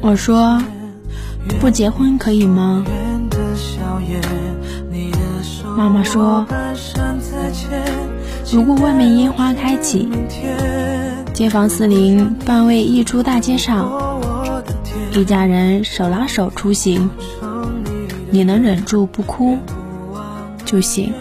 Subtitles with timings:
[0.00, 0.62] 我说
[1.58, 2.84] ：“不结婚可以吗？”
[5.76, 6.46] 妈妈说
[8.52, 10.08] ：“如果外面烟花开启，
[11.34, 13.90] 街坊四邻半位溢出大街上，
[15.12, 17.10] 一家人手拉手出行，
[18.30, 19.58] 你能忍住不哭
[20.64, 21.12] 就行。”